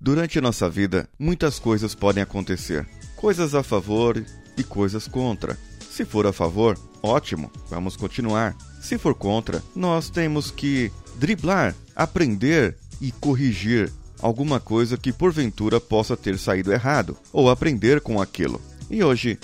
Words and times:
Durante 0.00 0.40
nossa 0.40 0.68
vida, 0.68 1.08
muitas 1.18 1.58
coisas 1.58 1.94
podem 1.94 2.22
acontecer. 2.22 2.86
Coisas 3.16 3.54
a 3.54 3.62
favor 3.62 4.22
e 4.56 4.62
coisas 4.62 5.08
contra. 5.08 5.58
Se 5.90 6.04
for 6.04 6.26
a 6.26 6.32
favor, 6.32 6.78
ótimo, 7.02 7.50
vamos 7.70 7.96
continuar. 7.96 8.56
Se 8.80 8.98
for 8.98 9.14
contra, 9.14 9.62
nós 9.74 10.10
temos 10.10 10.50
que 10.50 10.90
driblar, 11.16 11.74
aprender 11.94 12.76
e 13.00 13.12
corrigir 13.12 13.90
alguma 14.20 14.58
coisa 14.58 14.96
que 14.96 15.12
porventura 15.12 15.80
possa 15.80 16.16
ter 16.16 16.38
saído 16.38 16.72
errado 16.72 17.16
ou 17.32 17.48
aprender 17.48 18.00
com 18.00 18.20
aquilo. 18.20 18.60
E 18.90 19.02
hoje 19.02 19.38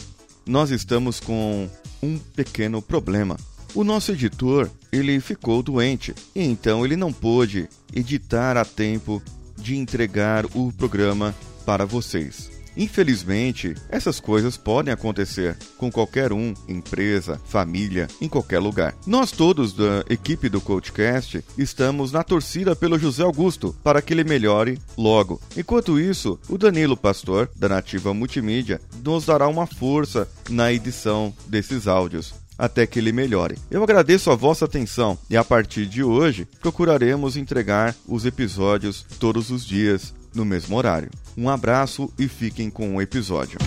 nós 0.46 0.70
estamos 0.70 1.20
com 1.20 1.68
um 2.02 2.18
pequeno 2.18 2.82
problema. 2.82 3.36
O 3.74 3.84
nosso 3.84 4.12
editor, 4.12 4.68
ele 4.90 5.20
ficou 5.20 5.62
doente, 5.62 6.12
e 6.34 6.42
então 6.42 6.84
ele 6.84 6.96
não 6.96 7.12
pôde 7.12 7.68
editar 7.94 8.56
a 8.56 8.64
tempo 8.64 9.22
de 9.60 9.76
entregar 9.76 10.46
o 10.54 10.72
programa 10.72 11.34
para 11.64 11.84
vocês. 11.84 12.50
Infelizmente, 12.76 13.74
essas 13.88 14.20
coisas 14.20 14.56
podem 14.56 14.92
acontecer 14.92 15.56
com 15.76 15.90
qualquer 15.90 16.32
um, 16.32 16.54
empresa, 16.68 17.40
família, 17.44 18.08
em 18.20 18.28
qualquer 18.28 18.58
lugar. 18.58 18.94
Nós 19.06 19.30
todos 19.30 19.72
da 19.72 20.04
equipe 20.08 20.48
do 20.48 20.60
Coachcast 20.60 21.44
estamos 21.58 22.12
na 22.12 22.22
torcida 22.22 22.76
pelo 22.76 22.98
José 22.98 23.22
Augusto 23.22 23.74
para 23.82 24.00
que 24.00 24.14
ele 24.14 24.24
melhore 24.24 24.78
logo. 24.96 25.40
Enquanto 25.56 25.98
isso, 25.98 26.38
o 26.48 26.56
Danilo 26.56 26.96
Pastor, 26.96 27.50
da 27.56 27.68
Nativa 27.68 28.14
Multimídia, 28.14 28.80
nos 29.04 29.26
dará 29.26 29.48
uma 29.48 29.66
força 29.66 30.28
na 30.48 30.72
edição 30.72 31.34
desses 31.46 31.86
áudios 31.86 32.39
até 32.60 32.86
que 32.86 32.98
ele 32.98 33.10
melhore. 33.10 33.56
Eu 33.70 33.82
agradeço 33.82 34.30
a 34.30 34.36
vossa 34.36 34.66
atenção 34.66 35.18
e 35.28 35.36
a 35.36 35.42
partir 35.42 35.86
de 35.86 36.04
hoje 36.04 36.46
procuraremos 36.60 37.36
entregar 37.36 37.96
os 38.06 38.26
episódios 38.26 39.04
todos 39.18 39.50
os 39.50 39.64
dias 39.64 40.14
no 40.34 40.44
mesmo 40.44 40.76
horário. 40.76 41.10
Um 41.36 41.48
abraço 41.48 42.12
e 42.18 42.28
fiquem 42.28 42.68
com 42.70 42.96
o 42.96 43.02
episódio. 43.02 43.58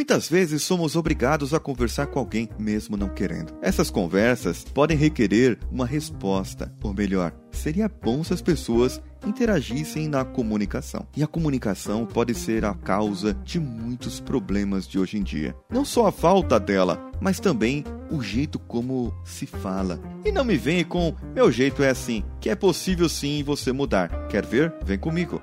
Muitas 0.00 0.30
vezes 0.30 0.62
somos 0.62 0.96
obrigados 0.96 1.52
a 1.52 1.60
conversar 1.60 2.06
com 2.06 2.18
alguém, 2.18 2.48
mesmo 2.58 2.96
não 2.96 3.10
querendo. 3.10 3.52
Essas 3.60 3.90
conversas 3.90 4.64
podem 4.64 4.96
requerer 4.96 5.58
uma 5.70 5.84
resposta, 5.84 6.74
ou 6.82 6.94
melhor, 6.94 7.34
seria 7.52 7.86
bom 7.86 8.24
se 8.24 8.32
as 8.32 8.40
pessoas 8.40 8.98
interagissem 9.26 10.08
na 10.08 10.24
comunicação. 10.24 11.06
E 11.14 11.22
a 11.22 11.26
comunicação 11.26 12.06
pode 12.06 12.34
ser 12.34 12.64
a 12.64 12.72
causa 12.72 13.34
de 13.44 13.60
muitos 13.60 14.20
problemas 14.20 14.88
de 14.88 14.98
hoje 14.98 15.18
em 15.18 15.22
dia. 15.22 15.54
Não 15.68 15.84
só 15.84 16.06
a 16.06 16.12
falta 16.12 16.58
dela, 16.58 16.98
mas 17.20 17.38
também 17.38 17.84
o 18.10 18.22
jeito 18.22 18.58
como 18.58 19.12
se 19.22 19.44
fala. 19.44 20.00
E 20.24 20.32
não 20.32 20.46
me 20.46 20.56
venha 20.56 20.82
com 20.82 21.14
meu 21.34 21.52
jeito 21.52 21.82
é 21.82 21.90
assim, 21.90 22.24
que 22.40 22.48
é 22.48 22.54
possível 22.54 23.06
sim 23.06 23.42
você 23.42 23.70
mudar. 23.70 24.28
Quer 24.28 24.46
ver? 24.46 24.72
Vem 24.82 24.98
comigo. 24.98 25.42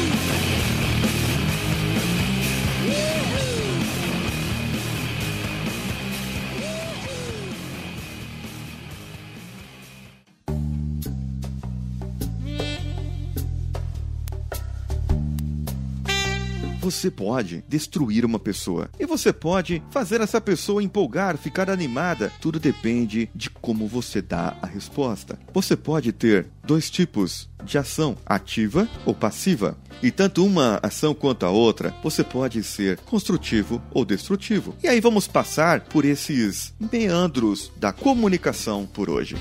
Você 16.91 17.09
pode 17.09 17.63
destruir 17.69 18.25
uma 18.25 18.37
pessoa 18.37 18.89
e 18.99 19.05
você 19.05 19.31
pode 19.31 19.81
fazer 19.89 20.19
essa 20.19 20.41
pessoa 20.41 20.83
empolgar, 20.83 21.37
ficar 21.37 21.69
animada. 21.69 22.33
Tudo 22.41 22.59
depende 22.59 23.29
de 23.33 23.49
como 23.49 23.87
você 23.87 24.21
dá 24.21 24.57
a 24.61 24.67
resposta. 24.67 25.39
Você 25.53 25.77
pode 25.77 26.11
ter 26.11 26.47
dois 26.65 26.89
tipos 26.89 27.49
de 27.63 27.77
ação, 27.77 28.17
ativa 28.25 28.89
ou 29.05 29.15
passiva. 29.15 29.77
E 30.03 30.11
tanto 30.11 30.45
uma 30.45 30.79
ação 30.83 31.13
quanto 31.13 31.45
a 31.45 31.49
outra, 31.49 31.95
você 32.03 32.25
pode 32.25 32.61
ser 32.61 32.97
construtivo 32.99 33.81
ou 33.91 34.03
destrutivo. 34.03 34.75
E 34.83 34.87
aí 34.89 34.99
vamos 34.99 35.27
passar 35.27 35.81
por 35.81 36.03
esses 36.03 36.73
meandros 36.91 37.71
da 37.77 37.93
comunicação 37.93 38.85
por 38.85 39.09
hoje. 39.09 39.37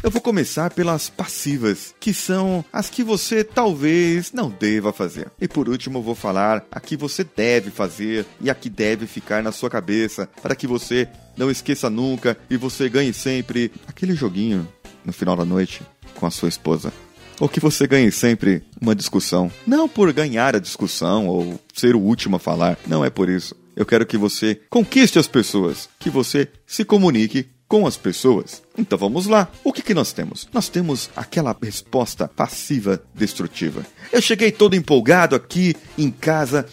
Eu 0.00 0.12
vou 0.12 0.20
começar 0.20 0.72
pelas 0.72 1.10
passivas, 1.10 1.92
que 1.98 2.14
são 2.14 2.64
as 2.72 2.88
que 2.88 3.02
você 3.02 3.42
talvez 3.42 4.32
não 4.32 4.48
deva 4.48 4.92
fazer. 4.92 5.28
E 5.40 5.48
por 5.48 5.68
último, 5.68 6.00
vou 6.00 6.14
falar 6.14 6.64
a 6.70 6.78
que 6.78 6.96
você 6.96 7.24
deve 7.24 7.70
fazer 7.70 8.24
e 8.40 8.48
a 8.48 8.54
que 8.54 8.70
deve 8.70 9.08
ficar 9.08 9.42
na 9.42 9.50
sua 9.50 9.68
cabeça, 9.68 10.28
para 10.40 10.54
que 10.54 10.68
você 10.68 11.08
não 11.36 11.50
esqueça 11.50 11.90
nunca 11.90 12.38
e 12.48 12.56
você 12.56 12.88
ganhe 12.88 13.12
sempre 13.12 13.72
aquele 13.88 14.14
joguinho 14.14 14.68
no 15.04 15.12
final 15.12 15.36
da 15.36 15.44
noite 15.44 15.82
com 16.14 16.26
a 16.26 16.30
sua 16.30 16.48
esposa. 16.48 16.92
Ou 17.40 17.48
que 17.48 17.58
você 17.58 17.84
ganhe 17.86 18.12
sempre 18.12 18.62
uma 18.80 18.94
discussão. 18.94 19.50
Não 19.66 19.88
por 19.88 20.12
ganhar 20.12 20.54
a 20.54 20.60
discussão 20.60 21.26
ou 21.26 21.60
ser 21.74 21.96
o 21.96 22.00
último 22.00 22.36
a 22.36 22.40
falar, 22.40 22.78
não 22.86 23.04
é 23.04 23.10
por 23.10 23.28
isso. 23.28 23.54
Eu 23.74 23.86
quero 23.86 24.06
que 24.06 24.16
você 24.16 24.60
conquiste 24.70 25.18
as 25.18 25.26
pessoas, 25.26 25.88
que 25.98 26.10
você 26.10 26.48
se 26.66 26.84
comunique 26.84 27.48
com 27.68 27.86
as 27.86 27.96
pessoas. 27.96 28.62
Então 28.76 28.98
vamos 28.98 29.26
lá. 29.26 29.48
O 29.62 29.72
que, 29.72 29.82
que 29.82 29.94
nós 29.94 30.12
temos? 30.12 30.48
Nós 30.52 30.68
temos 30.68 31.10
aquela 31.14 31.54
resposta 31.62 32.26
passiva 32.26 33.02
destrutiva. 33.14 33.84
Eu 34.10 34.22
cheguei 34.22 34.50
todo 34.50 34.74
empolgado 34.74 35.36
aqui 35.36 35.76
em 35.96 36.10
casa. 36.10 36.66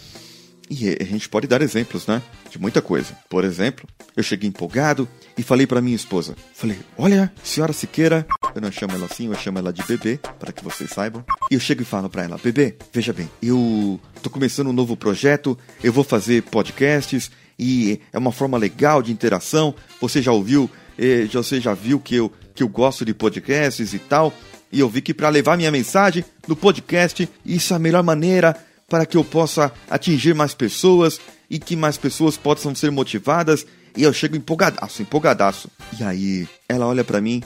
E 0.68 0.98
a 1.00 1.04
gente 1.04 1.30
pode 1.30 1.46
dar 1.46 1.62
exemplos, 1.62 2.08
né? 2.08 2.24
De 2.50 2.58
muita 2.58 2.82
coisa. 2.82 3.16
Por 3.30 3.44
exemplo, 3.44 3.88
eu 4.18 4.24
cheguei 4.24 4.50
empolgado 4.50 5.08
e 5.38 5.44
falei 5.44 5.68
para 5.68 5.80
minha 5.80 5.96
esposa: 5.96 6.36
Falei, 6.56 6.80
olha, 6.98 7.32
senhora 7.44 7.72
Siqueira, 7.72 8.26
eu 8.56 8.62
não 8.62 8.72
chamo 8.72 8.96
ela 8.96 9.06
assim, 9.06 9.28
eu 9.28 9.36
chamo 9.36 9.60
ela 9.60 9.72
de 9.72 9.84
bebê, 9.84 10.20
para 10.40 10.52
que 10.52 10.64
vocês 10.64 10.90
saibam. 10.90 11.24
E 11.52 11.54
eu 11.54 11.60
chego 11.60 11.84
e 11.84 11.86
falo 11.86 12.10
para 12.10 12.24
ela: 12.24 12.40
Bebê, 12.44 12.78
veja 12.92 13.14
bem, 13.14 13.30
eu 13.44 14.00
tô 14.24 14.30
começando 14.32 14.70
um 14.70 14.74
novo 14.74 14.98
projeto, 14.98 15.56
eu 15.84 15.94
vou 15.94 16.04
fazer 16.04 16.42
podcasts 16.42 17.30
e 17.60 18.02
é 18.12 18.18
uma 18.18 18.32
forma 18.32 18.58
legal 18.58 19.04
de 19.04 19.12
interação. 19.12 19.76
Você 20.02 20.20
já 20.20 20.32
ouviu 20.32 20.68
e 20.98 21.26
você 21.26 21.60
já 21.60 21.74
viu 21.74 22.00
que 22.00 22.16
eu, 22.16 22.32
que 22.54 22.64
eu 22.64 22.68
gosto 22.68 23.06
de 23.06 23.14
podcasts 23.14 23.94
e 23.94 24.00
tal, 24.00 24.34
e 24.72 24.80
eu 24.80 24.90
vi 24.90 25.02
que 25.02 25.14
para 25.14 25.30
levar 25.30 25.58
minha 25.58 25.72
mensagem 25.72 26.24
no 26.48 26.56
podcast, 26.56 27.30
isso 27.46 27.74
é 27.74 27.76
a 27.76 27.80
melhor 27.80 28.04
maneira 28.04 28.56
para 28.90 29.06
que 29.06 29.18
eu 29.18 29.24
possa 29.24 29.72
atingir 29.90 30.36
mais 30.36 30.54
pessoas 30.54 31.20
e 31.50 31.60
que 31.60 31.76
mais 31.76 31.98
pessoas 31.98 32.38
possam 32.38 32.74
ser 32.76 32.92
motivadas. 32.92 33.66
E 33.96 34.04
eu 34.04 34.12
chego 34.12 34.36
empolgadaço, 34.36 35.02
empolgadaço. 35.02 35.70
E 35.98 36.04
aí, 36.04 36.48
ela 36.68 36.86
olha 36.86 37.04
para 37.04 37.22
mim. 37.22 37.42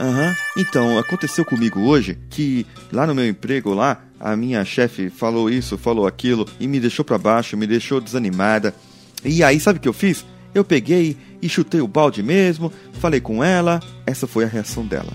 Aham. 0.00 0.28
Uhum. 0.28 0.34
Então, 0.62 0.98
aconteceu 0.98 1.44
comigo 1.44 1.80
hoje 1.80 2.18
que 2.30 2.66
lá 2.90 3.06
no 3.06 3.14
meu 3.14 3.28
emprego 3.28 3.74
lá, 3.74 4.02
a 4.18 4.34
minha 4.34 4.64
chefe 4.64 5.10
falou 5.10 5.50
isso, 5.50 5.76
falou 5.76 6.06
aquilo 6.06 6.48
e 6.58 6.66
me 6.66 6.80
deixou 6.80 7.04
para 7.04 7.18
baixo, 7.18 7.56
me 7.56 7.66
deixou 7.66 8.00
desanimada. 8.00 8.74
E 9.24 9.44
aí, 9.44 9.60
sabe 9.60 9.78
o 9.78 9.82
que 9.82 9.88
eu 9.88 9.92
fiz? 9.92 10.24
Eu 10.54 10.64
peguei 10.64 11.16
e 11.42 11.48
chutei 11.48 11.80
o 11.80 11.88
balde 11.88 12.22
mesmo, 12.22 12.72
falei 13.00 13.20
com 13.20 13.42
ela, 13.42 13.80
essa 14.06 14.26
foi 14.26 14.44
a 14.44 14.48
reação 14.48 14.86
dela. 14.86 15.12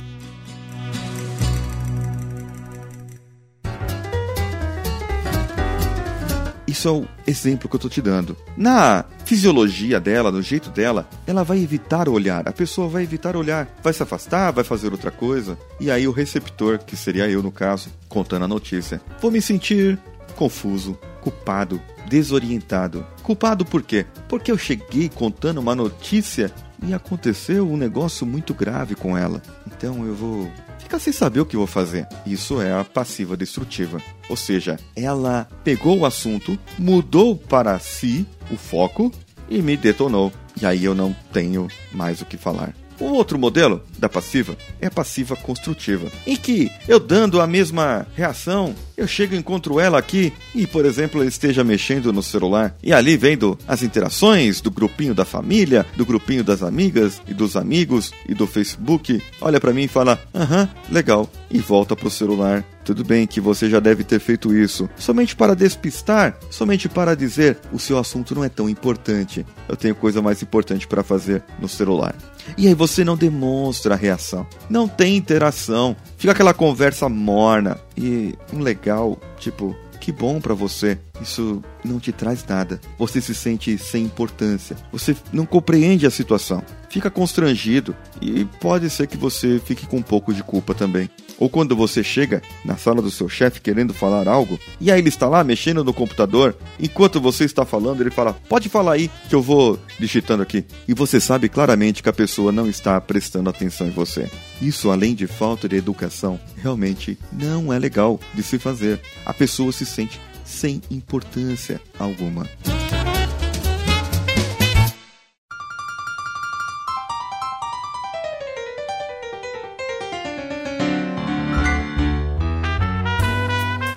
Isso 6.67 6.87
é 6.87 6.91
o 6.91 7.07
exemplo 7.25 7.67
que 7.67 7.75
eu 7.75 7.79
tô 7.79 7.89
te 7.89 8.01
dando. 8.01 8.37
Na 8.55 9.03
fisiologia 9.25 9.99
dela, 9.99 10.31
no 10.31 10.41
jeito 10.41 10.69
dela, 10.69 11.09
ela 11.25 11.43
vai 11.43 11.57
evitar 11.57 12.07
olhar. 12.07 12.47
A 12.47 12.51
pessoa 12.51 12.87
vai 12.87 13.03
evitar 13.03 13.35
olhar, 13.35 13.67
vai 13.81 13.91
se 13.91 14.03
afastar, 14.03 14.51
vai 14.51 14.63
fazer 14.63 14.91
outra 14.91 15.09
coisa. 15.09 15.57
E 15.79 15.89
aí 15.89 16.07
o 16.07 16.11
receptor, 16.11 16.77
que 16.79 16.95
seria 16.95 17.27
eu 17.27 17.41
no 17.41 17.51
caso, 17.51 17.89
contando 18.07 18.45
a 18.45 18.47
notícia, 18.47 19.01
vou 19.19 19.31
me 19.31 19.41
sentir 19.41 19.97
confuso, 20.35 20.97
culpado, 21.21 21.81
desorientado. 22.09 23.05
Culpado 23.21 23.63
por 23.63 23.83
quê? 23.83 24.05
Porque 24.27 24.51
eu 24.51 24.57
cheguei 24.57 25.07
contando 25.07 25.59
uma 25.59 25.75
notícia 25.75 26.51
e 26.85 26.93
aconteceu 26.93 27.69
um 27.69 27.77
negócio 27.77 28.25
muito 28.25 28.53
grave 28.53 28.95
com 28.95 29.17
ela. 29.17 29.41
Então 29.67 30.05
eu 30.05 30.15
vou 30.15 30.51
ficar 30.79 30.99
sem 30.99 31.13
saber 31.13 31.39
o 31.39 31.45
que 31.45 31.55
vou 31.55 31.67
fazer. 31.67 32.07
Isso 32.25 32.61
é 32.61 32.73
a 32.73 32.83
passiva 32.83 33.37
destrutiva. 33.37 34.01
Ou 34.27 34.35
seja, 34.35 34.79
ela 34.95 35.47
pegou 35.63 35.99
o 35.99 36.05
assunto, 36.05 36.57
mudou 36.77 37.35
para 37.35 37.77
si 37.79 38.25
o 38.51 38.57
foco 38.57 39.11
e 39.47 39.61
me 39.61 39.77
detonou. 39.77 40.33
E 40.59 40.65
aí 40.65 40.83
eu 40.83 40.95
não 40.95 41.15
tenho 41.31 41.67
mais 41.91 42.21
o 42.21 42.25
que 42.25 42.37
falar. 42.37 42.73
O 42.99 43.05
outro 43.05 43.39
modelo 43.39 43.83
da 43.99 44.09
passiva 44.09 44.57
é 44.81 44.87
a 44.87 44.91
passiva 44.91 45.35
construtiva, 45.35 46.09
em 46.25 46.35
que 46.35 46.71
eu 46.87 46.99
dando 46.99 47.41
a 47.41 47.47
mesma 47.47 48.07
reação, 48.15 48.73
eu 48.97 49.07
chego 49.07 49.35
encontro 49.35 49.79
ela 49.79 49.97
aqui 49.97 50.33
e, 50.53 50.65
por 50.67 50.85
exemplo, 50.85 51.21
ele 51.21 51.29
esteja 51.29 51.63
mexendo 51.63 52.11
no 52.11 52.23
celular 52.23 52.75
e 52.81 52.91
ali 52.91 53.15
vendo 53.15 53.57
as 53.67 53.83
interações 53.83 54.61
do 54.61 54.71
grupinho 54.71 55.13
da 55.13 55.25
família, 55.25 55.85
do 55.95 56.05
grupinho 56.05 56.43
das 56.43 56.63
amigas 56.63 57.21
e 57.27 57.33
dos 57.33 57.55
amigos 57.55 58.11
e 58.27 58.33
do 58.33 58.47
Facebook, 58.47 59.21
olha 59.39 59.59
para 59.59 59.73
mim 59.73 59.83
e 59.83 59.87
fala: 59.87 60.19
"Aham, 60.33 60.69
legal", 60.89 61.29
e 61.49 61.59
volta 61.59 61.95
pro 61.95 62.09
celular 62.09 62.65
tudo 62.89 63.03
bem 63.03 63.27
que 63.27 63.39
você 63.39 63.69
já 63.69 63.79
deve 63.79 64.03
ter 64.03 64.19
feito 64.19 64.51
isso, 64.51 64.89
somente 64.97 65.35
para 65.35 65.55
despistar, 65.55 66.35
somente 66.49 66.89
para 66.89 67.15
dizer 67.15 67.59
o 67.71 67.77
seu 67.77 67.99
assunto 67.99 68.33
não 68.33 68.43
é 68.43 68.49
tão 68.49 68.67
importante. 68.67 69.45
Eu 69.67 69.75
tenho 69.75 69.93
coisa 69.93 70.23
mais 70.23 70.41
importante 70.41 70.87
para 70.87 71.03
fazer 71.03 71.43
no 71.59 71.67
celular. 71.67 72.15
E 72.57 72.67
aí 72.67 72.73
você 72.73 73.03
não 73.03 73.15
demonstra 73.15 73.88
a 73.93 73.97
reação, 73.97 74.45
não 74.69 74.87
tem 74.87 75.15
interação, 75.15 75.95
fica 76.17 76.31
aquela 76.31 76.53
conversa 76.53 77.07
morna. 77.09 77.77
E 77.97 78.35
um 78.53 78.59
legal, 78.59 79.17
tipo, 79.37 79.75
que 79.99 80.11
bom 80.11 80.39
para 80.39 80.53
você. 80.53 80.97
Isso 81.21 81.61
não 81.83 81.99
te 81.99 82.11
traz 82.11 82.45
nada. 82.47 82.79
Você 82.97 83.21
se 83.21 83.35
sente 83.35 83.77
sem 83.77 84.03
importância. 84.03 84.75
Você 84.91 85.15
não 85.31 85.45
compreende 85.45 86.05
a 86.05 86.11
situação. 86.11 86.63
Fica 86.89 87.09
constrangido 87.09 87.95
e 88.21 88.45
pode 88.59 88.89
ser 88.89 89.07
que 89.07 89.17
você 89.17 89.61
fique 89.63 89.85
com 89.85 89.97
um 89.97 90.01
pouco 90.01 90.33
de 90.33 90.43
culpa 90.43 90.73
também. 90.73 91.09
Ou 91.39 91.49
quando 91.49 91.73
você 91.73 92.03
chega 92.03 92.41
na 92.65 92.75
sala 92.75 93.01
do 93.01 93.09
seu 93.09 93.29
chefe 93.29 93.61
querendo 93.61 93.93
falar 93.93 94.27
algo, 94.27 94.59
e 94.79 94.91
aí 94.91 94.99
ele 94.99 95.07
está 95.07 95.27
lá 95.29 95.41
mexendo 95.41 95.85
no 95.85 95.93
computador, 95.93 96.55
enquanto 96.77 97.21
você 97.21 97.45
está 97.45 97.65
falando, 97.65 98.01
ele 98.01 98.11
fala: 98.11 98.33
Pode 98.49 98.67
falar 98.67 98.93
aí 98.93 99.09
que 99.29 99.35
eu 99.35 99.41
vou 99.41 99.79
digitando 99.97 100.43
aqui. 100.43 100.65
E 100.85 100.93
você 100.93 101.19
sabe 101.19 101.47
claramente 101.47 102.03
que 102.03 102.09
a 102.09 102.13
pessoa 102.13 102.51
não 102.51 102.67
está 102.67 102.99
prestando 102.99 103.49
atenção 103.49 103.87
em 103.87 103.91
você. 103.91 104.29
Isso, 104.61 104.91
além 104.91 105.15
de 105.15 105.27
falta 105.27 105.69
de 105.69 105.77
educação, 105.77 106.37
realmente 106.57 107.17
não 107.31 107.71
é 107.71 107.79
legal 107.79 108.19
de 108.33 108.43
se 108.43 108.59
fazer. 108.59 108.99
A 109.25 109.33
pessoa 109.33 109.71
se 109.71 109.85
sente 109.85 110.19
sem 110.49 110.81
importância 110.89 111.79
alguma. 111.97 112.45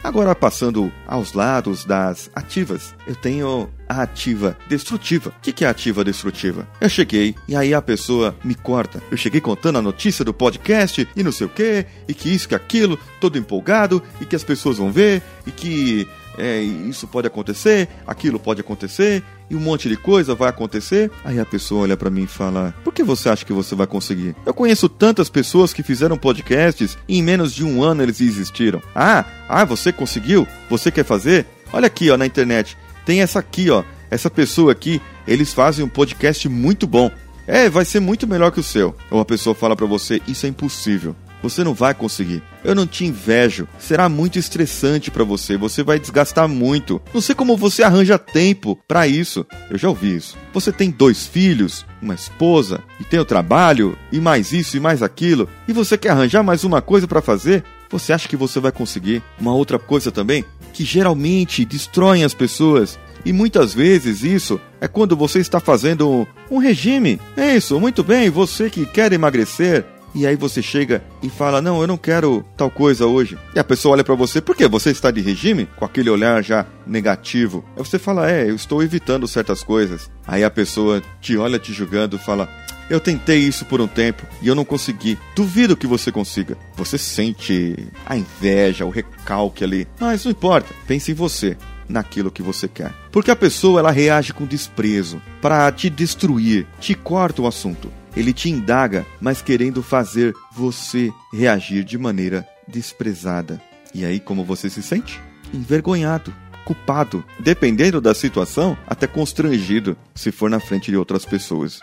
Agora, 0.04 0.34
passando 0.34 0.92
aos 1.06 1.32
lados 1.32 1.86
das 1.86 2.30
ativas, 2.34 2.94
eu 3.06 3.14
tenho 3.14 3.70
a 3.88 4.02
ativa 4.02 4.58
destrutiva. 4.68 5.30
O 5.30 5.40
que, 5.40 5.52
que 5.52 5.64
é 5.64 5.68
ativa 5.68 6.04
destrutiva? 6.04 6.68
Eu 6.78 6.88
cheguei 6.90 7.34
e 7.48 7.56
aí 7.56 7.72
a 7.72 7.80
pessoa 7.80 8.36
me 8.44 8.54
corta. 8.54 9.02
Eu 9.10 9.16
cheguei 9.16 9.40
contando 9.40 9.78
a 9.78 9.82
notícia 9.82 10.22
do 10.22 10.34
podcast 10.34 11.08
e 11.16 11.22
não 11.22 11.32
sei 11.32 11.46
o 11.46 11.50
que, 11.50 11.86
e 12.06 12.12
que 12.12 12.28
isso, 12.28 12.46
que 12.46 12.54
aquilo, 12.54 12.98
todo 13.22 13.38
empolgado, 13.38 14.02
e 14.20 14.26
que 14.26 14.36
as 14.36 14.44
pessoas 14.44 14.76
vão 14.76 14.92
ver, 14.92 15.22
e 15.46 15.50
que 15.50 16.06
é, 16.38 16.60
isso 16.60 17.06
pode 17.06 17.26
acontecer, 17.26 17.88
aquilo 18.06 18.38
pode 18.38 18.60
acontecer, 18.60 19.22
e 19.50 19.56
um 19.56 19.60
monte 19.60 19.88
de 19.88 19.96
coisa 19.96 20.34
vai 20.34 20.48
acontecer. 20.48 21.10
Aí 21.24 21.38
a 21.38 21.44
pessoa 21.44 21.82
olha 21.82 21.96
para 21.96 22.10
mim 22.10 22.22
e 22.24 22.26
fala: 22.26 22.74
Por 22.82 22.92
que 22.92 23.02
você 23.02 23.28
acha 23.28 23.44
que 23.44 23.52
você 23.52 23.74
vai 23.74 23.86
conseguir? 23.86 24.34
Eu 24.46 24.54
conheço 24.54 24.88
tantas 24.88 25.28
pessoas 25.28 25.72
que 25.72 25.82
fizeram 25.82 26.16
podcasts 26.16 26.96
e 27.06 27.18
em 27.18 27.22
menos 27.22 27.52
de 27.52 27.64
um 27.64 27.82
ano 27.82 28.02
eles 28.02 28.20
existiram. 28.20 28.82
Ah, 28.94 29.24
ah, 29.48 29.64
você 29.64 29.92
conseguiu? 29.92 30.46
Você 30.70 30.90
quer 30.90 31.04
fazer? 31.04 31.46
Olha 31.72 31.86
aqui, 31.86 32.10
ó, 32.10 32.16
na 32.16 32.26
internet. 32.26 32.76
Tem 33.04 33.20
essa 33.20 33.38
aqui, 33.38 33.70
ó. 33.70 33.82
Essa 34.10 34.30
pessoa 34.30 34.72
aqui, 34.72 35.00
eles 35.26 35.52
fazem 35.52 35.84
um 35.84 35.88
podcast 35.88 36.48
muito 36.48 36.86
bom. 36.86 37.10
É, 37.46 37.68
vai 37.68 37.84
ser 37.84 38.00
muito 38.00 38.26
melhor 38.26 38.50
que 38.52 38.60
o 38.60 38.62
seu. 38.62 38.94
Ou 39.10 39.20
a 39.20 39.24
pessoa 39.24 39.54
fala 39.54 39.76
para 39.76 39.86
você: 39.86 40.20
Isso 40.26 40.46
é 40.46 40.48
impossível. 40.48 41.14
Você 41.42 41.64
não 41.64 41.74
vai 41.74 41.94
conseguir. 41.94 42.42
Eu 42.64 42.74
não 42.74 42.86
te 42.86 43.04
invejo. 43.04 43.66
Será 43.78 44.08
muito 44.08 44.38
estressante 44.38 45.10
para 45.10 45.24
você. 45.24 45.56
Você 45.56 45.82
vai 45.82 45.98
desgastar 45.98 46.48
muito. 46.48 47.02
Não 47.12 47.20
sei 47.20 47.34
como 47.34 47.56
você 47.56 47.82
arranja 47.82 48.18
tempo 48.18 48.78
para 48.86 49.06
isso. 49.06 49.44
Eu 49.70 49.76
já 49.76 49.88
ouvi 49.88 50.16
isso. 50.16 50.36
Você 50.52 50.70
tem 50.70 50.90
dois 50.90 51.26
filhos, 51.26 51.84
uma 52.00 52.14
esposa 52.14 52.82
e 53.00 53.04
tem 53.04 53.18
o 53.18 53.24
trabalho 53.24 53.98
e 54.12 54.20
mais 54.20 54.52
isso 54.52 54.76
e 54.76 54.80
mais 54.80 55.02
aquilo. 55.02 55.48
E 55.66 55.72
você 55.72 55.98
quer 55.98 56.10
arranjar 56.10 56.42
mais 56.42 56.64
uma 56.64 56.80
coisa 56.80 57.08
para 57.08 57.22
fazer? 57.22 57.64
Você 57.90 58.12
acha 58.12 58.28
que 58.28 58.36
você 58.36 58.60
vai 58.60 58.72
conseguir? 58.72 59.22
Uma 59.38 59.54
outra 59.54 59.78
coisa 59.78 60.10
também 60.10 60.44
que 60.72 60.84
geralmente 60.84 61.64
destroem 61.64 62.24
as 62.24 62.32
pessoas 62.32 62.98
e 63.24 63.32
muitas 63.32 63.72
vezes 63.72 64.22
isso 64.22 64.60
é 64.80 64.88
quando 64.88 65.16
você 65.16 65.38
está 65.38 65.60
fazendo 65.60 66.26
um 66.50 66.58
regime. 66.58 67.20
É 67.36 67.54
isso, 67.54 67.78
muito 67.78 68.02
bem, 68.02 68.30
você 68.30 68.68
que 68.68 68.84
quer 68.84 69.12
emagrecer, 69.12 69.84
e 70.14 70.26
aí 70.26 70.36
você 70.36 70.62
chega 70.62 71.02
e 71.22 71.28
fala: 71.28 71.62
"Não, 71.62 71.80
eu 71.80 71.86
não 71.86 71.96
quero 71.96 72.44
tal 72.56 72.70
coisa 72.70 73.06
hoje". 73.06 73.38
E 73.54 73.58
a 73.58 73.64
pessoa 73.64 73.94
olha 73.94 74.04
para 74.04 74.14
você: 74.14 74.40
"Por 74.40 74.56
quê? 74.56 74.68
Você 74.68 74.90
está 74.90 75.10
de 75.10 75.20
regime?" 75.20 75.68
Com 75.76 75.84
aquele 75.84 76.10
olhar 76.10 76.42
já 76.42 76.66
negativo. 76.86 77.64
Aí 77.76 77.84
você 77.84 77.98
fala: 77.98 78.30
"É, 78.30 78.48
eu 78.48 78.54
estou 78.54 78.82
evitando 78.82 79.28
certas 79.28 79.62
coisas". 79.62 80.10
Aí 80.26 80.44
a 80.44 80.50
pessoa 80.50 81.02
te 81.20 81.36
olha 81.36 81.58
te 81.58 81.72
julgando 81.72 82.16
e 82.16 82.18
fala: 82.18 82.48
eu 82.90 83.00
tentei 83.00 83.38
isso 83.38 83.64
por 83.64 83.80
um 83.80 83.86
tempo 83.86 84.26
e 84.42 84.48
eu 84.48 84.54
não 84.54 84.66
consegui. 84.66 85.18
Duvido 85.34 85.76
que 85.76 85.86
você 85.86 86.12
consiga. 86.12 86.58
Você 86.76 86.98
sente 86.98 87.74
a 88.04 88.14
inveja, 88.16 88.84
o 88.84 88.90
recalque 88.90 89.64
ali. 89.64 89.88
Mas 89.98 90.24
não 90.24 90.32
importa. 90.32 90.74
Pense 90.86 91.10
em 91.10 91.14
você, 91.14 91.56
naquilo 91.88 92.30
que 92.30 92.42
você 92.42 92.68
quer. 92.68 92.92
Porque 93.10 93.30
a 93.30 93.36
pessoa 93.36 93.80
ela 93.80 93.90
reage 93.90 94.32
com 94.32 94.44
desprezo 94.44 95.22
para 95.40 95.70
te 95.72 95.88
destruir, 95.88 96.66
te 96.80 96.94
corta 96.94 97.40
o 97.40 97.46
assunto. 97.46 97.90
Ele 98.14 98.32
te 98.32 98.50
indaga, 98.50 99.06
mas 99.20 99.40
querendo 99.40 99.82
fazer 99.82 100.34
você 100.54 101.12
reagir 101.32 101.82
de 101.82 101.96
maneira 101.96 102.46
desprezada. 102.68 103.60
E 103.94 104.04
aí, 104.04 104.20
como 104.20 104.44
você 104.44 104.68
se 104.68 104.82
sente? 104.82 105.20
Envergonhado, 105.52 106.34
culpado, 106.64 107.24
dependendo 107.38 108.00
da 108.00 108.14
situação, 108.14 108.76
até 108.86 109.06
constrangido, 109.06 109.96
se 110.14 110.30
for 110.30 110.50
na 110.50 110.60
frente 110.60 110.90
de 110.90 110.96
outras 110.96 111.24
pessoas. 111.24 111.80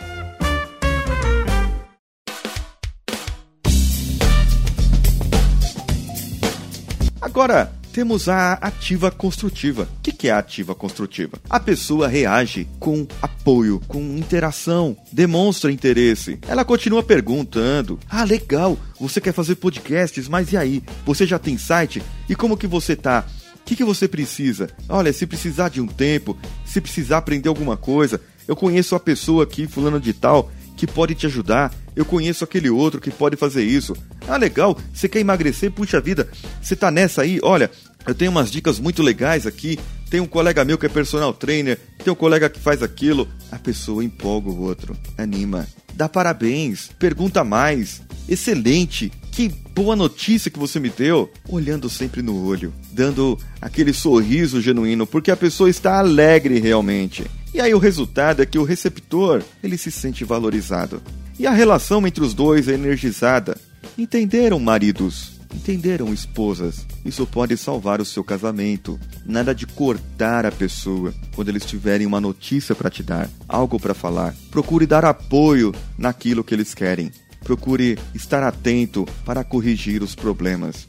Agora, 7.21 7.71
temos 7.99 8.29
a 8.29 8.53
ativa 8.53 9.11
construtiva. 9.11 9.83
O 9.83 10.01
que 10.01 10.29
é 10.29 10.31
a 10.31 10.37
ativa 10.37 10.73
construtiva? 10.73 11.37
A 11.49 11.59
pessoa 11.59 12.07
reage 12.07 12.65
com 12.79 13.05
apoio, 13.21 13.81
com 13.89 13.99
interação, 14.15 14.95
demonstra 15.11 15.69
interesse. 15.69 16.39
Ela 16.47 16.63
continua 16.63 17.03
perguntando: 17.03 17.99
Ah, 18.09 18.23
legal, 18.23 18.77
você 18.97 19.19
quer 19.19 19.33
fazer 19.33 19.55
podcasts, 19.55 20.29
mas 20.29 20.53
e 20.53 20.55
aí? 20.55 20.81
Você 21.05 21.27
já 21.27 21.37
tem 21.37 21.57
site? 21.57 22.01
E 22.29 22.35
como 22.37 22.55
que 22.55 22.67
você 22.67 22.95
tá? 22.95 23.25
O 23.55 23.65
que, 23.65 23.75
que 23.75 23.83
você 23.83 24.07
precisa? 24.07 24.69
Olha, 24.87 25.11
se 25.11 25.27
precisar 25.27 25.67
de 25.67 25.81
um 25.81 25.87
tempo, 25.87 26.37
se 26.65 26.79
precisar 26.79 27.17
aprender 27.17 27.49
alguma 27.49 27.75
coisa, 27.75 28.21
eu 28.47 28.55
conheço 28.55 28.95
a 28.95 28.99
pessoa 28.99 29.43
aqui, 29.43 29.67
fulano 29.67 29.99
de 29.99 30.13
tal, 30.13 30.49
que 30.77 30.87
pode 30.87 31.13
te 31.13 31.25
ajudar. 31.25 31.75
Eu 31.93 32.05
conheço 32.05 32.45
aquele 32.45 32.69
outro 32.69 33.01
que 33.01 33.11
pode 33.11 33.35
fazer 33.35 33.65
isso. 33.65 33.93
Ah, 34.25 34.37
legal, 34.37 34.77
você 34.93 35.09
quer 35.09 35.19
emagrecer? 35.19 35.69
Puxa 35.69 35.99
vida, 35.99 36.29
você 36.61 36.73
tá 36.73 36.89
nessa 36.89 37.23
aí? 37.23 37.39
Olha, 37.43 37.69
eu 38.05 38.15
tenho 38.15 38.31
umas 38.31 38.51
dicas 38.51 38.79
muito 38.79 39.03
legais 39.03 39.45
aqui. 39.45 39.77
Tem 40.09 40.19
um 40.19 40.25
colega 40.25 40.65
meu 40.65 40.77
que 40.77 40.87
é 40.87 40.89
personal 40.89 41.31
trainer, 41.33 41.77
tem 42.03 42.11
um 42.11 42.15
colega 42.15 42.49
que 42.49 42.59
faz 42.59 42.81
aquilo. 42.81 43.27
A 43.51 43.59
pessoa 43.59 44.03
empolga 44.03 44.49
o 44.49 44.61
outro, 44.61 44.97
anima, 45.17 45.67
dá 45.93 46.09
parabéns, 46.09 46.89
pergunta 46.97 47.43
mais. 47.43 48.01
Excelente, 48.27 49.11
que 49.31 49.49
boa 49.73 49.95
notícia 49.95 50.51
que 50.51 50.59
você 50.59 50.79
me 50.79 50.89
deu. 50.89 51.31
Olhando 51.47 51.89
sempre 51.89 52.21
no 52.21 52.45
olho, 52.45 52.73
dando 52.91 53.37
aquele 53.61 53.93
sorriso 53.93 54.61
genuíno, 54.61 55.05
porque 55.05 55.31
a 55.31 55.37
pessoa 55.37 55.69
está 55.69 55.99
alegre 55.99 56.59
realmente. 56.59 57.25
E 57.53 57.59
aí 57.59 57.73
o 57.73 57.79
resultado 57.79 58.41
é 58.41 58.45
que 58.45 58.59
o 58.59 58.63
receptor, 58.63 59.43
ele 59.63 59.77
se 59.77 59.91
sente 59.91 60.23
valorizado. 60.23 61.01
E 61.37 61.47
a 61.47 61.51
relação 61.51 62.05
entre 62.05 62.23
os 62.23 62.33
dois 62.33 62.67
é 62.67 62.73
energizada. 62.73 63.57
Entenderam, 63.97 64.59
maridos? 64.59 65.38
Entenderam, 65.53 66.13
esposas? 66.13 66.85
Isso 67.03 67.25
pode 67.25 67.57
salvar 67.57 67.99
o 67.99 68.05
seu 68.05 68.23
casamento. 68.23 68.99
Nada 69.25 69.53
de 69.53 69.65
cortar 69.65 70.45
a 70.45 70.51
pessoa 70.51 71.13
quando 71.35 71.49
eles 71.49 71.65
tiverem 71.65 72.05
uma 72.05 72.21
notícia 72.21 72.75
para 72.75 72.89
te 72.89 73.01
dar, 73.01 73.29
algo 73.47 73.79
para 73.79 73.93
falar. 73.93 74.35
Procure 74.51 74.85
dar 74.85 75.05
apoio 75.05 75.73
naquilo 75.97 76.43
que 76.43 76.53
eles 76.53 76.73
querem. 76.73 77.11
Procure 77.43 77.97
estar 78.13 78.43
atento 78.43 79.05
para 79.25 79.43
corrigir 79.43 80.03
os 80.03 80.13
problemas. 80.13 80.87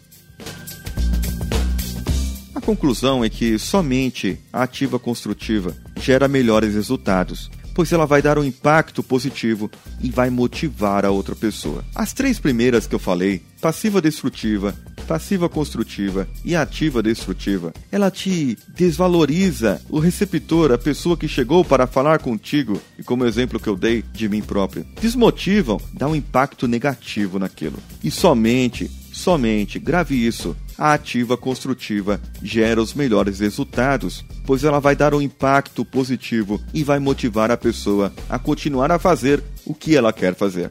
A 2.55 2.61
conclusão 2.61 3.25
é 3.25 3.31
que 3.31 3.59
somente 3.59 4.39
a 4.53 4.65
ativa 4.65 4.99
construtiva 4.99 5.75
gera 5.97 6.29
melhores 6.29 6.75
resultados, 6.75 7.51
pois 7.75 7.91
ela 7.91 8.05
vai 8.05 8.21
dar 8.21 8.39
um 8.39 8.45
impacto 8.45 9.03
positivo 9.03 9.71
e 10.03 10.11
vai 10.11 10.29
motivar 10.29 11.07
a 11.07 11.11
outra 11.11 11.35
pessoa. 11.35 11.83
As 11.95 12.13
três 12.13 12.39
primeiras 12.39 12.87
que 12.87 12.95
eu 12.95 12.99
falei, 12.99 13.43
passiva 13.61 14.01
destrutiva, 14.01 14.75
passiva 15.07 15.49
construtiva 15.49 16.27
e 16.45 16.55
ativa 16.55 17.03
destrutiva. 17.03 17.73
Ela 17.91 18.11
te 18.11 18.57
desvaloriza 18.69 19.81
o 19.91 19.99
receptor, 19.99 20.73
a 20.73 20.79
pessoa 20.79 21.17
que 21.17 21.29
chegou 21.29 21.65
para 21.65 21.87
falar 21.87 22.21
contigo, 22.21 22.81
e 22.99 23.03
como 23.03 23.25
exemplo 23.25 23.61
que 23.61 23.69
eu 23.69 23.77
dei 23.77 24.05
de 24.13 24.29
mim 24.29 24.41
próprio, 24.41 24.87
desmotivam, 25.01 25.81
dá 25.93 26.07
um 26.09 26.15
impacto 26.15 26.67
negativo 26.67 27.39
naquilo. 27.39 27.79
E 28.03 28.11
somente, 28.11 28.91
somente, 29.13 29.79
grave 29.79 30.15
isso, 30.15 30.57
a 30.79 30.95
ativa 30.95 31.37
construtiva 31.37 32.21
gera 32.43 32.81
os 32.81 32.95
melhores 32.95 33.41
resultados, 33.41 34.25
pois 34.47 34.65
ela 34.65 34.81
vai 34.81 34.97
dar 34.97 35.13
um 35.13 35.21
impacto 35.21 35.85
positivo 35.85 36.61
e 36.73 36.83
vai 36.83 36.99
motivar 36.99 37.51
a 37.51 37.57
pessoa 37.57 38.13
a 38.29 38.39
continuar 38.39 38.91
a 38.91 38.99
fazer 38.99 39.43
o 39.67 39.75
que 39.75 39.97
ela 39.97 40.13
quer 40.13 40.35
fazer. 40.35 40.71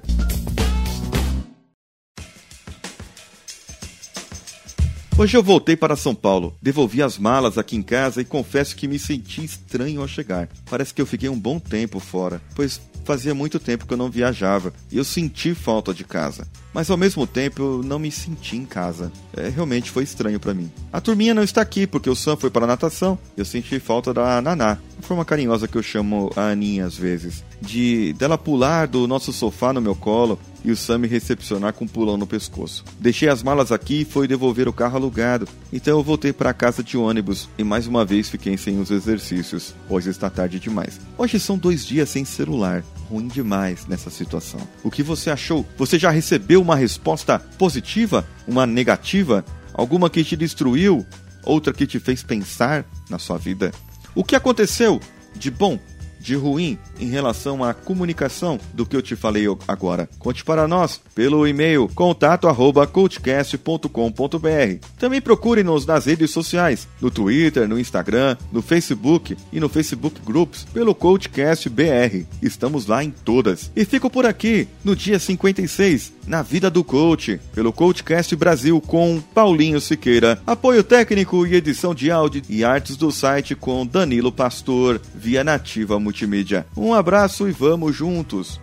Hoje 5.20 5.36
eu 5.36 5.44
voltei 5.44 5.76
para 5.76 5.98
São 5.98 6.16
Paulo, 6.16 6.56
devolvi 6.62 7.04
as 7.04 7.18
malas 7.18 7.58
aqui 7.58 7.76
em 7.76 7.82
casa 7.82 8.22
e 8.22 8.26
confesso 8.26 8.74
que 8.74 8.88
me 8.88 8.98
senti 8.98 9.44
estranho 9.44 10.00
ao 10.00 10.08
chegar. 10.08 10.48
Parece 10.70 10.94
que 10.94 11.02
eu 11.02 11.06
fiquei 11.06 11.28
um 11.28 11.38
bom 11.38 11.60
tempo 11.60 12.00
fora, 12.00 12.42
pois 12.56 12.80
fazia 13.04 13.36
muito 13.36 13.60
tempo 13.60 13.86
que 13.86 13.94
eu 13.94 13.98
não 13.98 14.10
viajava 14.10 14.72
e 14.90 14.98
eu 14.98 15.04
senti 15.04 15.54
falta 15.54 15.94
de 15.94 16.06
casa. 16.06 16.48
Mas 16.74 16.90
ao 16.90 16.96
mesmo 16.96 17.28
tempo 17.28 17.62
eu 17.62 17.84
não 17.84 18.00
me 18.00 18.10
senti 18.10 18.56
em 18.56 18.64
casa. 18.64 19.12
É, 19.36 19.50
realmente 19.50 19.92
foi 19.92 20.04
estranho 20.04 20.40
para 20.40 20.54
mim. 20.54 20.72
A 20.94 21.02
turminha 21.02 21.34
não 21.34 21.44
está 21.44 21.60
aqui 21.60 21.86
porque 21.86 22.10
o 22.10 22.16
Sam 22.16 22.38
foi 22.38 22.50
para 22.50 22.64
a 22.64 22.68
natação 22.68 23.20
eu 23.36 23.44
senti 23.44 23.78
falta 23.78 24.14
da 24.14 24.42
Naná, 24.42 24.78
a 24.98 25.02
forma 25.02 25.26
carinhosa 25.26 25.68
que 25.68 25.78
eu 25.78 25.84
chamo 25.84 26.32
a 26.34 26.50
Aninha 26.50 26.86
às 26.86 26.96
vezes. 26.96 27.44
De 27.62 28.14
dela 28.14 28.38
pular 28.38 28.88
do 28.88 29.06
nosso 29.06 29.34
sofá 29.34 29.74
no 29.74 29.82
meu 29.82 29.96
colo 29.96 30.40
e 30.64 30.72
o 30.72 30.78
Sam 30.78 31.00
me 31.00 31.08
recepcionar 31.08 31.74
com 31.74 31.86
um 31.86 31.88
pulão 31.88 32.18
no 32.18 32.28
pescoço. 32.28 32.84
Deixei 33.00 33.30
as 33.30 33.44
malas 33.44 33.72
aqui 33.72 34.02
e 34.02 34.06
fui 34.06 34.28
devolver 34.28 34.68
o 34.68 34.74
carro 34.74 34.98
alugado. 34.98 35.48
Então 35.72 35.98
eu 35.98 36.04
voltei 36.04 36.34
para 36.34 36.54
casa 36.54 36.84
de 36.84 36.98
ônibus 36.98 37.50
e 37.58 37.64
mais 37.64 37.88
uma 37.88 38.06
vez 38.06 38.30
fiquei 38.30 38.58
sem 38.58 38.80
os 38.80 38.92
exercícios, 38.92 39.74
pois 39.88 40.06
está 40.06 40.30
tarde 40.30 40.60
demais. 40.60 41.00
Hoje 41.18 41.40
são 41.40 41.58
dois 41.58 41.86
dias 41.86 42.10
sem 42.10 42.26
celular. 42.26 42.84
Ruim 43.10 43.28
demais 43.28 43.88
nessa 43.88 44.10
situação. 44.10 44.60
O 44.84 44.92
que 44.92 45.02
você 45.02 45.30
achou? 45.30 45.66
Você 45.78 45.98
já 45.98 46.12
recebeu 46.12 46.62
uma 46.62 46.76
resposta 46.76 47.40
positiva? 47.40 48.28
Uma 48.48 48.68
negativa? 48.68 49.44
Alguma 49.74 50.10
que 50.10 50.24
te 50.24 50.36
destruiu? 50.36 51.06
Outra 51.44 51.74
que 51.74 51.88
te 51.88 52.00
fez 52.00 52.22
pensar 52.22 52.86
na 53.10 53.18
sua 53.18 53.38
vida? 53.38 53.72
O 54.14 54.24
que 54.24 54.36
aconteceu 54.36 55.00
de 55.36 55.50
bom 55.50 55.80
de 56.20 56.36
ruim 56.36 56.78
em 57.00 57.10
relação 57.10 57.64
à 57.64 57.74
comunicação 57.74 58.60
do 58.74 58.86
que 58.86 58.96
eu 58.96 59.02
te 59.02 59.16
falei 59.16 59.46
agora? 59.68 60.08
Conte 60.20 60.44
para 60.44 60.68
nós 60.68 61.02
pelo 61.16 61.48
e-mail 61.48 61.90
contato@coachcast.com.br. 61.96 64.88
Também 64.98 65.22
procure-nos 65.22 65.86
nas 65.86 66.06
redes 66.06 66.32
sociais, 66.32 66.88
no 67.00 67.10
Twitter, 67.10 67.66
no 67.68 67.80
Instagram, 67.80 68.36
no 68.52 68.62
Facebook 68.62 69.38
e 69.52 69.60
no 69.60 69.70
Facebook 69.70 70.22
Groups 70.24 70.66
pelo 70.74 70.94
Coachcast 70.94 71.70
BR. 71.70 72.26
Estamos 72.42 72.86
lá 72.86 73.04
em 73.04 73.12
todas. 73.12 73.72
E 73.76 73.86
fico 73.86 74.10
por 74.10 74.26
aqui 74.26 74.68
no 74.84 74.96
dia 74.96 75.20
56 75.20 76.20
na 76.30 76.44
vida 76.44 76.70
do 76.70 76.84
coach 76.84 77.42
pelo 77.54 77.74
Coachcast 77.74 78.36
Brasil 78.36 78.80
com 78.80 79.20
Paulinho 79.34 79.82
Siqueira. 79.82 80.40
Apoio 80.46 80.84
técnico 80.84 81.46
e 81.46 81.56
edição 81.56 81.96
de 81.96 82.12
áudio 82.12 82.44
e 82.48 82.64
artes 82.64 82.96
do 82.96 83.12
site 83.12 83.56
com 83.56 83.86
Danilo 83.86 84.32
Pastor 84.32 85.02
via 85.16 85.44
Nativa 85.44 86.00
Multimídia. 86.10 86.66
Um 86.76 86.92
abraço 86.92 87.48
e 87.48 87.52
vamos 87.52 87.96
juntos! 87.96 88.60